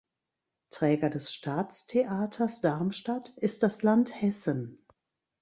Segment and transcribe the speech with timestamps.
[0.71, 4.83] Träger des Staatstheaters Darmstadt ist das Land Hessen.